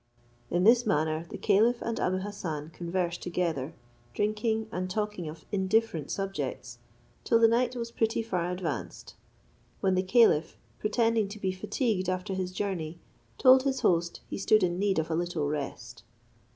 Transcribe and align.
In 0.49 0.63
this 0.63 0.83
manner 0.87 1.27
the 1.29 1.37
caliph 1.37 1.79
and 1.83 1.99
Abou 1.99 2.17
Hassan 2.21 2.71
conversed 2.71 3.21
together, 3.21 3.75
drinking 4.15 4.67
and 4.71 4.89
talking 4.89 5.29
of 5.29 5.45
indifferent 5.51 6.09
subjects, 6.09 6.79
till 7.23 7.37
the 7.37 7.47
night 7.47 7.75
was 7.75 7.91
pretty 7.91 8.23
far 8.23 8.49
advanced; 8.49 9.13
when 9.79 9.93
the 9.93 10.01
caliph, 10.01 10.57
pretending 10.79 11.27
to 11.27 11.39
be 11.39 11.51
fatigued 11.51 12.09
after 12.09 12.33
his 12.33 12.51
journey, 12.51 12.97
told 13.37 13.61
his 13.61 13.81
host 13.81 14.21
he 14.27 14.39
stood 14.39 14.63
in 14.63 14.79
need 14.79 14.97
of 14.97 15.11
a 15.11 15.15
little 15.15 15.47
rest. 15.47 16.01